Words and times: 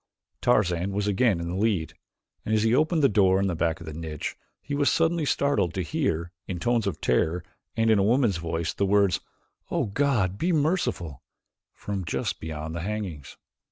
Tarzan 0.41 0.93
was 0.93 1.05
again 1.05 1.39
in 1.39 1.47
the 1.47 1.53
lead, 1.55 1.93
and 2.43 2.55
as 2.55 2.63
he 2.63 2.73
opened 2.73 3.03
the 3.03 3.07
door 3.07 3.39
in 3.39 3.45
the 3.45 3.53
back 3.53 3.79
of 3.79 3.85
the 3.85 3.93
niche, 3.93 4.35
he 4.59 4.73
was 4.73 4.91
suddenly 4.91 5.25
startled 5.25 5.75
to 5.75 5.83
hear, 5.83 6.31
in 6.47 6.57
tones 6.57 6.87
of 6.87 6.99
terror 7.01 7.43
and 7.77 7.91
in 7.91 7.99
a 7.99 8.03
woman's 8.03 8.37
voice, 8.37 8.73
the 8.73 8.87
words: 8.87 9.19
"O 9.69 9.85
God, 9.85 10.39
be 10.39 10.51
merciful" 10.51 11.21
from 11.75 12.03
just 12.03 12.39
beyond 12.39 12.73
the 12.73 12.81
hangings. 12.81 13.37